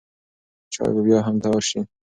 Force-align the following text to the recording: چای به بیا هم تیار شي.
چای 0.73 0.91
به 0.95 1.01
بیا 1.05 1.19
هم 1.25 1.35
تیار 1.43 1.61
شي. 1.69 1.79